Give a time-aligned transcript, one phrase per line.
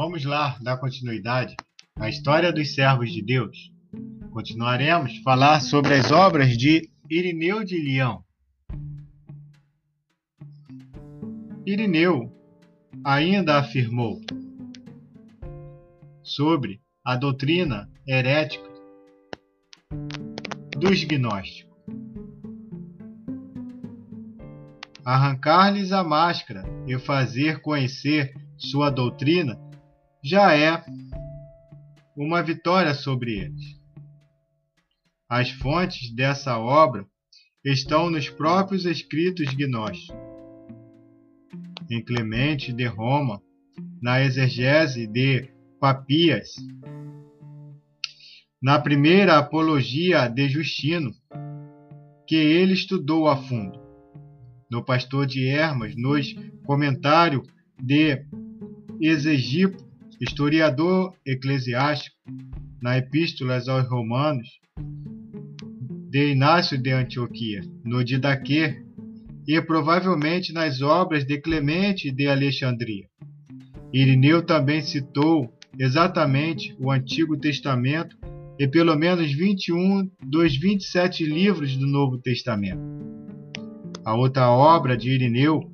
[0.00, 1.54] vamos lá dar continuidade
[1.94, 3.70] à história dos servos de Deus.
[4.30, 8.24] Continuaremos a falar sobre as obras de Irineu de Leão.
[11.66, 12.32] Irineu
[13.04, 14.18] ainda afirmou
[16.22, 18.70] sobre a doutrina herética
[20.78, 21.70] dos gnósticos.
[25.04, 29.60] Arrancar-lhes a máscara e fazer conhecer sua doutrina
[30.22, 30.84] já é
[32.16, 33.80] uma vitória sobre eles.
[35.28, 37.06] As fontes dessa obra
[37.64, 40.16] estão nos próprios escritos gnósticos.
[41.90, 43.40] Em Clemente de Roma,
[44.02, 45.48] na exegese de
[45.80, 46.50] Papias,
[48.62, 51.10] na primeira apologia de Justino,
[52.26, 53.80] que ele estudou a fundo.
[54.70, 56.34] No Pastor de Hermas, nos
[56.64, 57.42] comentário
[57.82, 58.24] de
[59.00, 59.89] Exegipo,
[60.20, 62.16] historiador eclesiástico,
[62.82, 64.48] na Epístolas aos Romanos,
[66.10, 68.82] de Inácio de Antioquia, no Didaquê,
[69.46, 73.06] e provavelmente nas obras de Clemente de Alexandria.
[73.92, 78.16] Irineu também citou exatamente o Antigo Testamento
[78.58, 82.82] e pelo menos 21 dos 27 livros do Novo Testamento.
[84.04, 85.69] A outra obra de Irineu,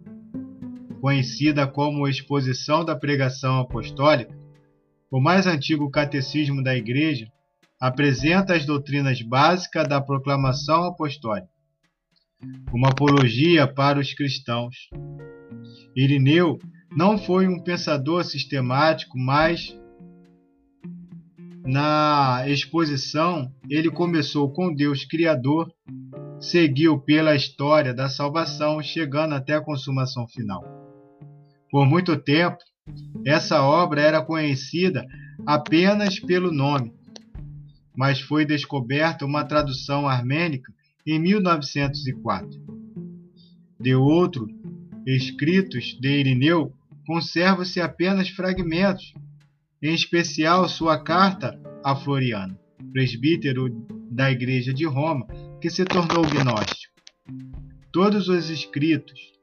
[1.07, 4.37] conhecida como Exposição da Pregação Apostólica,
[5.09, 7.29] o mais antigo catecismo da Igreja,
[7.81, 11.47] apresenta as doutrinas básicas da proclamação apostólica,
[12.73, 14.75] uma apologia para os cristãos.
[15.95, 16.59] Irineu
[16.91, 19.79] não foi um pensador sistemático, mas
[21.65, 25.73] na exposição ele começou com Deus Criador,
[26.41, 30.76] seguiu pela história da salvação, chegando até a consumação final.
[31.77, 32.57] Por muito tempo,
[33.23, 35.07] essa obra era conhecida
[35.45, 36.91] apenas pelo nome,
[37.95, 40.73] mas foi descoberta uma tradução armênica
[41.07, 42.49] em 1904.
[43.79, 44.49] De outro,
[45.07, 46.73] escritos de Irineu,
[47.07, 49.13] conservam-se apenas fragmentos,
[49.83, 52.59] em especial sua carta a Floriano,
[52.91, 53.69] presbítero
[54.11, 55.27] da Igreja de Roma,
[55.61, 56.95] que se tornou gnóstico.
[57.93, 59.36] Todos os escritos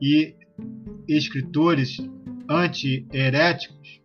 [0.00, 0.34] e
[1.08, 1.98] escritores
[2.48, 4.00] anti-heréticos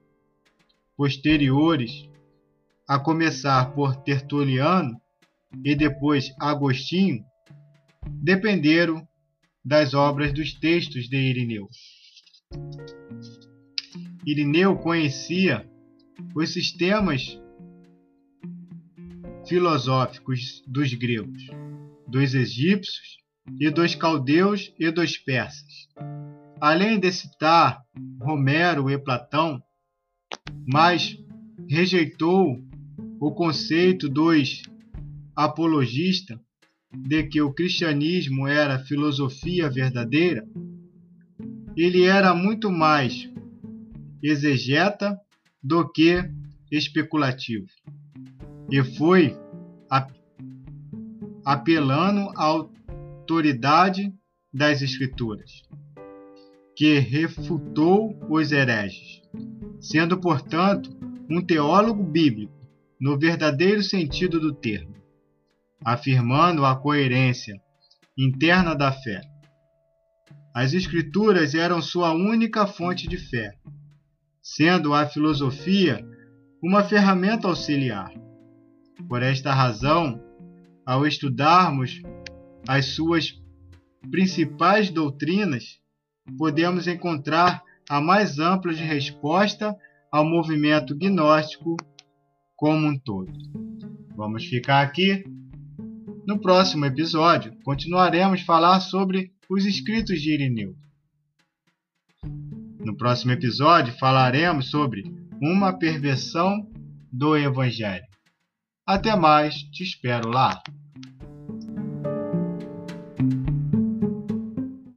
[0.97, 2.09] posteriores
[2.87, 4.99] a começar por Tertuliano
[5.63, 7.23] e depois Agostinho,
[8.07, 9.07] dependeram
[9.63, 11.67] das obras dos textos de Irineu.
[14.25, 15.67] Irineu conhecia
[16.35, 17.39] os sistemas
[19.47, 21.47] filosóficos dos gregos,
[22.07, 23.24] dos egípcios
[23.59, 25.87] e dos caldeus e dos persas.
[26.59, 27.83] Além de citar
[28.21, 29.61] Romero e Platão,
[30.67, 31.17] mas
[31.69, 32.59] rejeitou
[33.19, 34.63] o conceito dos
[35.35, 36.39] apologistas
[36.93, 40.47] de que o cristianismo era filosofia verdadeira,
[41.75, 43.29] ele era muito mais
[44.23, 45.19] exegeta
[45.61, 46.23] do que
[46.71, 47.67] especulativo.
[48.71, 49.37] E foi
[51.45, 52.67] apelando à
[53.25, 54.13] autoridade
[54.53, 55.63] das Escrituras,
[56.75, 59.19] que refutou os hereges,
[59.79, 60.95] sendo, portanto,
[61.27, 62.53] um teólogo bíblico
[63.01, 64.93] no verdadeiro sentido do termo,
[65.83, 67.59] afirmando a coerência
[68.15, 69.21] interna da fé.
[70.53, 73.55] As Escrituras eram sua única fonte de fé,
[74.39, 75.99] sendo a filosofia
[76.63, 78.13] uma ferramenta auxiliar.
[79.09, 80.23] Por esta razão,
[80.85, 82.03] ao estudarmos
[82.67, 83.39] as suas
[84.09, 85.79] principais doutrinas,
[86.37, 89.75] podemos encontrar a mais ampla de resposta
[90.11, 91.75] ao movimento gnóstico
[92.55, 93.31] como um todo.
[94.15, 95.23] Vamos ficar aqui.
[96.25, 100.75] No próximo episódio, continuaremos a falar sobre os escritos de Irineu.
[102.79, 105.03] No próximo episódio, falaremos sobre
[105.41, 106.67] uma perversão
[107.11, 108.05] do Evangelho.
[108.87, 110.61] Até mais, te espero lá.